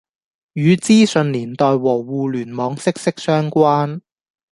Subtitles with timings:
[0.53, 4.01] 與資訊年代和互聯網息息相關